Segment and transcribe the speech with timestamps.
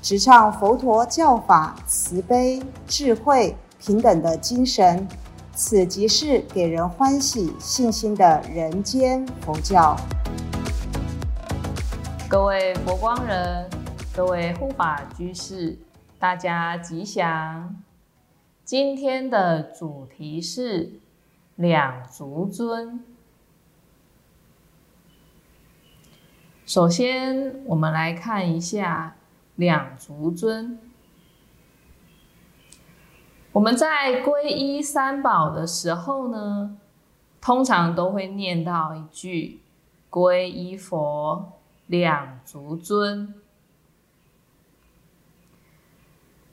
[0.00, 5.06] 直唱佛陀教法慈悲、智慧、平等的精神。
[5.52, 9.96] 此即是给人欢喜、信心的人间佛教。
[12.28, 13.68] 各位佛光人，
[14.14, 15.76] 各位护法居士，
[16.16, 17.74] 大家吉祥。
[18.64, 21.00] 今天的主题是
[21.56, 23.02] 两足尊。
[26.64, 29.16] 首先，我们来看一下
[29.58, 30.78] 两足尊。
[33.50, 36.78] 我们在皈依三宝的时候呢，
[37.40, 39.60] 通常都会念到一句
[40.08, 41.54] “皈依佛，
[41.88, 43.34] 两足尊”。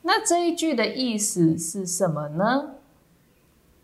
[0.00, 2.76] 那这一句的意思是什么呢？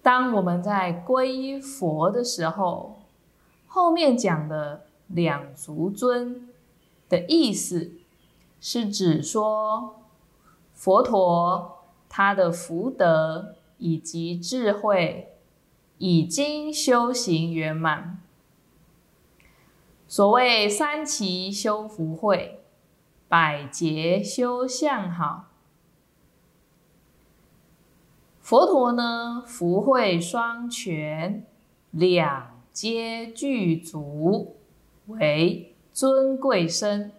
[0.00, 3.02] 当我们在皈依佛的时候，
[3.66, 6.48] 后面讲的“两足尊”
[7.10, 7.92] 的意思，
[8.64, 10.04] 是指说
[10.72, 15.34] 佛陀他的福德以及智慧
[15.98, 18.22] 已经修行圆满。
[20.06, 22.60] 所谓三奇修福慧，
[23.26, 25.48] 百劫修相好。
[28.40, 31.44] 佛陀呢，福慧双全，
[31.90, 34.54] 两皆具足，
[35.06, 37.10] 为尊贵身。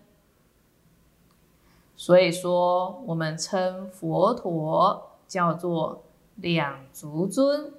[2.03, 6.03] 所以说，我们称佛陀叫做
[6.35, 7.72] 两足尊。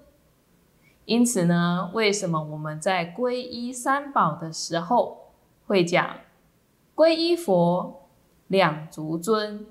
[1.04, 5.32] 因此呢，为什么我们在皈依三宝的时候
[5.66, 6.16] 会讲
[6.94, 8.06] 皈依佛
[8.46, 9.66] 两足尊，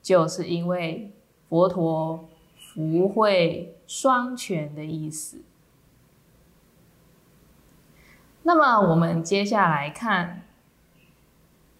[0.00, 1.12] 就是因为
[1.50, 2.24] 佛陀。
[2.56, 5.42] 福慧双全的意思。
[8.42, 10.42] 那么，我们接下来看，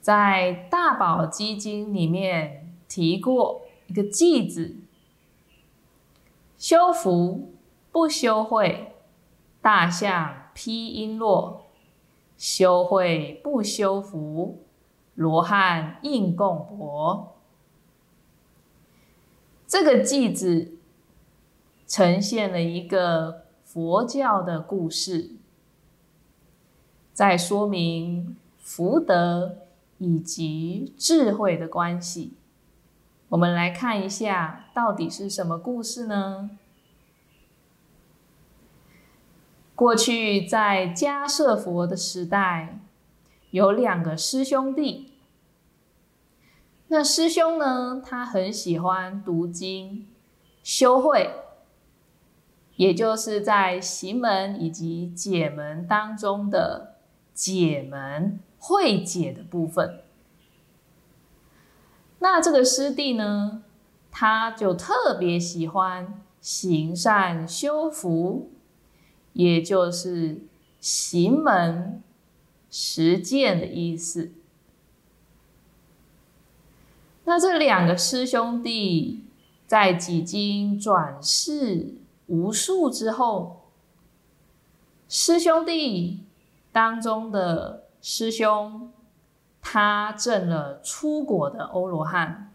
[0.05, 4.77] 在《大宝积经》里面提过一个偈子
[6.59, 7.55] ：“修福
[7.91, 8.93] 不修慧，
[9.63, 11.61] 大象披璎珞；
[12.37, 14.63] 修慧不修福，
[15.15, 17.39] 罗汉应供钵。”
[19.67, 20.73] 这个偈子。
[21.87, 25.33] 呈现了一个佛教的故事，
[27.13, 29.59] 在说明福德
[30.05, 32.35] 以及智慧的关系。
[33.31, 36.51] 我们来看一下，到底是什么故事呢？
[39.75, 42.79] 过去在迦舍佛的时代，
[43.51, 45.15] 有两个师兄弟。
[46.89, 50.07] 那师兄呢，他很喜欢读经、
[50.63, 51.31] 修慧。
[52.77, 56.97] 也就是在行门以及解门当中的
[57.33, 60.01] 解门会解的部分。
[62.21, 63.63] 那这个师弟呢，
[64.11, 68.51] 他就特别喜欢行善修福，
[69.35, 70.41] 也就是
[70.81, 72.03] 行门
[72.71, 74.33] 实践的意思。
[77.25, 79.25] 那这两个师兄弟
[79.67, 81.99] 在几经转世。
[82.27, 83.69] 无数之后，
[85.11, 86.21] 师兄弟
[86.73, 88.93] 当中的师兄，
[89.63, 92.53] 他证了出国的欧罗汉。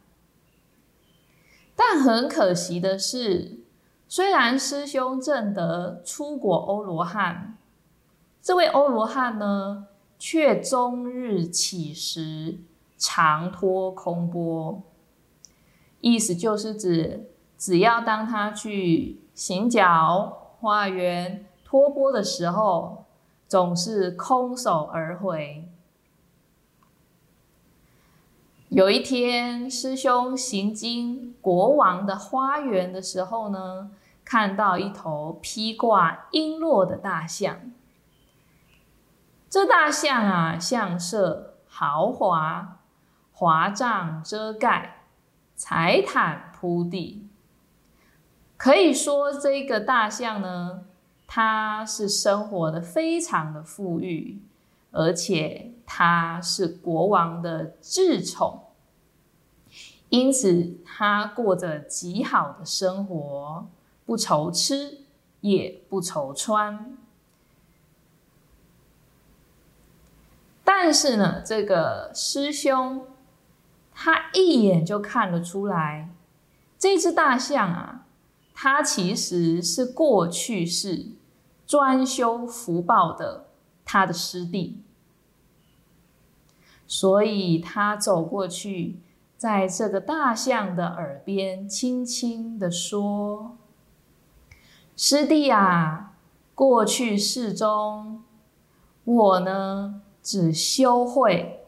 [1.76, 3.62] 但很可惜的是，
[4.08, 7.58] 虽然师兄证得出国欧罗汉，
[8.44, 9.88] 这位欧罗汉呢，
[10.20, 12.60] 却终日起时，
[12.96, 14.84] 常托空钵。
[16.00, 19.20] 意思就是指，只要当他去。
[19.34, 23.06] 行脚、化缘、托钵的时候，
[23.50, 25.68] 总是空手而回。
[28.70, 33.90] 有一天，师兄行经国王的花园的时候呢，
[34.24, 37.72] 看到一头披挂璎珞的大象。
[39.50, 42.78] 这大象啊，象色豪华，
[43.34, 45.06] 华帐遮盖，
[45.56, 47.28] 彩毯铺地。
[48.58, 50.86] 可以说，这个大象呢，
[51.32, 54.42] 他是生活的非常的富裕，
[54.90, 58.64] 而且他是国王的至宠，
[60.10, 63.68] 因此他过着极好的生活，
[64.08, 65.02] 不愁吃，
[65.42, 66.98] 也不愁穿。
[70.64, 73.06] 但是呢，这个师兄
[73.94, 76.10] 他一眼就看得出来，
[76.80, 78.08] 这只大象啊，
[78.56, 81.12] 它其实是过去式
[81.70, 83.46] 专修福报的
[83.86, 84.82] 他的师弟，
[86.88, 89.00] 所以他走过去，
[89.38, 93.56] 在这个大象的耳边轻轻的说
[94.98, 96.14] ：“师弟啊，
[96.56, 98.24] 过去世中，
[99.04, 101.66] 我呢。”只修慧，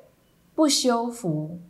[0.53, 1.61] 不修福，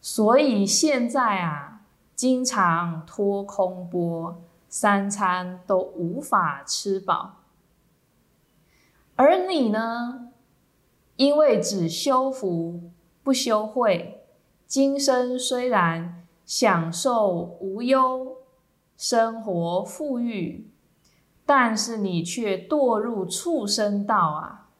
[0.00, 1.82] 所以现在啊，
[2.16, 4.42] 经常脱空波，
[4.76, 7.36] 三餐都无法吃饱。
[9.14, 10.32] 而你呢，
[11.14, 12.90] 因为只修福
[13.22, 14.26] 不修慧，
[14.66, 18.38] 今生虽然享受无忧，
[18.96, 20.68] 生活富裕，
[21.46, 24.70] 但是你却堕入畜生道啊！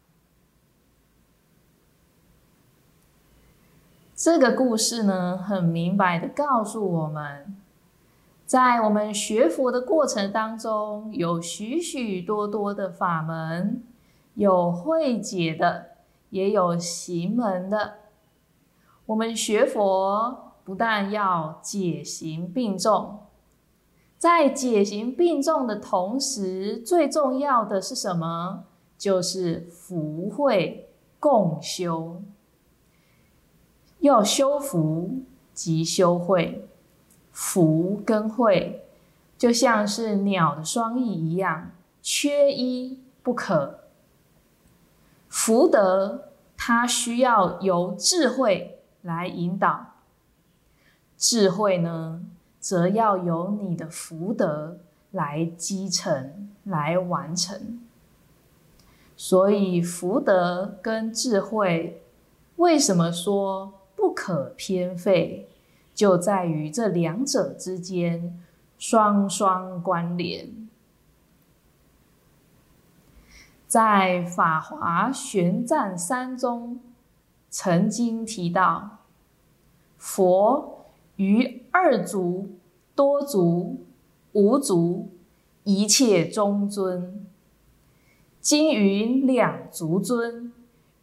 [4.16, 7.56] 这个故事呢，很明白的告诉我们，
[8.46, 13.82] 在我们学佛的过程当中，有许许多多的法门，
[14.34, 15.86] 有会解的，
[16.30, 17.94] 也有行门的。
[19.06, 23.20] 我们学佛不但要解行并重，
[24.18, 28.64] 在解行并重的同时，最重要的是什么？
[28.96, 32.22] 就是福慧共修。
[34.00, 36.68] 要修福即修慧，
[37.34, 38.86] 福跟慧
[39.36, 43.80] 就像是鸟的双翼一样，缺一不可。
[45.28, 49.94] 福德它需要由智慧来引导，
[51.18, 52.22] 智慧呢，
[52.60, 54.78] 则要由你的福德
[55.10, 57.80] 来积成、来完成。
[59.16, 62.00] 所以福德跟智慧，
[62.56, 63.74] 为什么说？
[63.96, 65.48] 不可偏废，
[65.94, 68.42] 就在于这两者之间
[68.76, 70.68] 双双关联。
[73.66, 76.80] 在《法华玄奘三》中
[77.48, 78.98] 曾经提到，
[79.96, 80.86] 佛
[81.16, 82.50] 于二足、
[82.94, 83.84] 多足、
[84.32, 85.08] 无足，
[85.62, 87.24] 一切中尊。
[88.40, 90.52] 今于两足尊，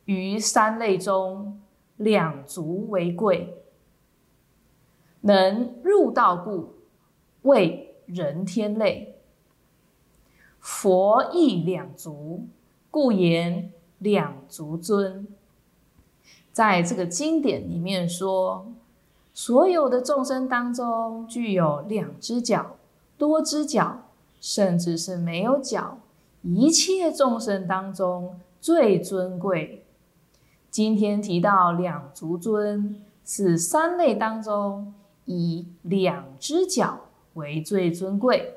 [0.05, 1.57] 于三类中。
[1.97, 3.53] 两足为贵，
[5.21, 6.73] 能入道故，
[7.43, 9.15] 为人天类。
[10.59, 12.45] 佛亦两足，
[12.91, 15.27] 故言两足尊。
[16.51, 18.67] 在这个经典里面说，
[19.33, 22.75] 所有的众生当中，具有两只脚、
[23.17, 24.01] 多只脚，
[24.39, 25.99] 甚至是没有脚，
[26.43, 29.85] 一切众生当中最尊贵。
[30.69, 34.93] 今天提到两足尊，是三类当中
[35.25, 37.01] 以两只脚
[37.33, 38.55] 为最尊贵，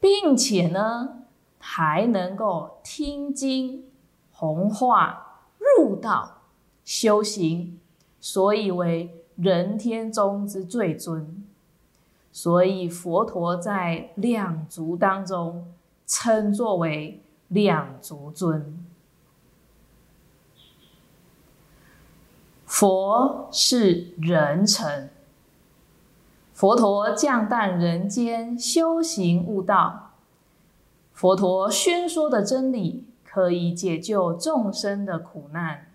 [0.00, 1.24] 并且呢
[1.58, 3.84] 还能够听经、
[4.32, 6.42] 弘化、入道、
[6.84, 7.78] 修行，
[8.20, 11.44] 所以为人天中之最尊。
[12.32, 15.72] 所以佛陀在两足当中
[16.06, 18.86] 称作为两足尊。
[22.64, 25.10] 佛是人臣，
[26.60, 30.10] 佛陀降诞人间修行悟道，
[31.10, 35.86] 佛陀宣说的真理可以解救众生的苦难，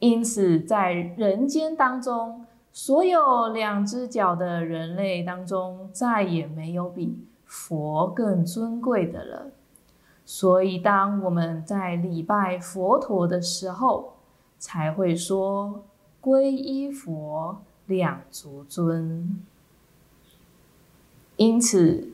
[0.00, 9.52] 因此在人间当中，所有两只脚的人类当中，再也没有比佛更尊贵的了。
[10.24, 14.14] 所以，当我们在礼拜佛陀的时候，
[14.58, 15.84] 才会说
[16.20, 17.58] 皈依佛。
[17.88, 19.42] 两足尊。
[21.36, 22.10] 因此，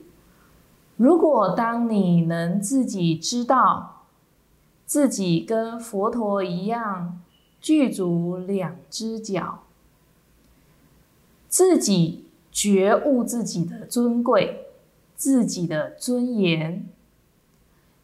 [0.97, 4.05] 如果当你能自己知道
[4.85, 7.21] 自己跟佛陀一样
[7.59, 9.63] 具足两只脚，
[11.47, 14.67] 自己觉悟自己的尊贵、
[15.15, 16.87] 自己的尊严，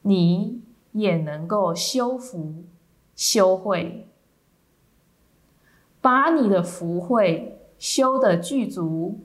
[0.01, 0.61] 你
[0.91, 2.63] 也能够修福、
[3.15, 4.07] 修慧。
[6.01, 9.17] 把你的福慧修的具足，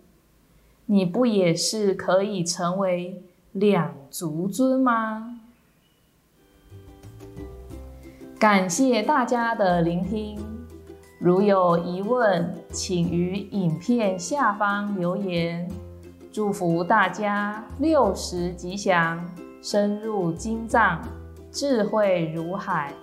[0.86, 3.22] 你不也是可以成为
[3.52, 5.38] 两足尊吗？
[8.38, 10.38] 感谢大家的聆听。
[11.18, 15.70] 如有疑问，请于影片下方留言。
[16.32, 19.22] 祝福大家六十吉祥，
[19.60, 21.02] 深入经藏，
[21.52, 22.94] 智慧如海。